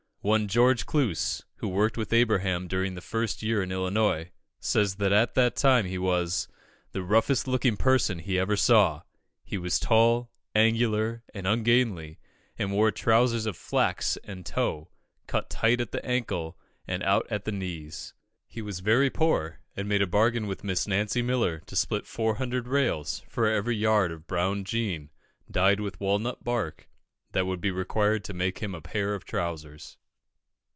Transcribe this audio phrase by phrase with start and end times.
[0.23, 5.11] One George Cluse, who worked with Abraham during the first year in Illinois, says that
[5.11, 6.47] at that time he was
[6.91, 9.01] "the roughest looking person he ever saw:
[9.43, 12.19] he was tall, angular, and ungainly,
[12.55, 14.91] and wore trousers of flax and tow,
[15.25, 16.55] cut tight at the ankle
[16.87, 18.13] and out at the knees.
[18.45, 20.89] He was very poor, and made a bargain with Mrs.
[20.89, 25.09] Nancy Miller to split 400 rails for every yard of brown jean,
[25.49, 26.87] dyed with walnut bark,
[27.31, 29.97] that would be required to make him a pair of trousers."